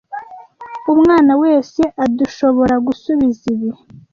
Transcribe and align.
Umwana 0.93 1.33
wese 1.43 1.81
ardushoboragusubiza 2.03 3.43
ibi. 3.53 3.69